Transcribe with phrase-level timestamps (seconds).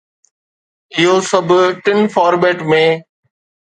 [0.97, 1.49] اهو سڀ
[1.83, 2.85] ٽن فارميٽ ۾